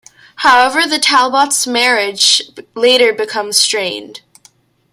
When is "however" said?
0.37-0.87